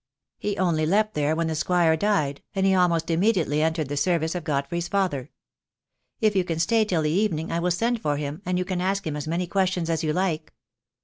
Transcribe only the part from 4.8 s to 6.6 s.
father. If you can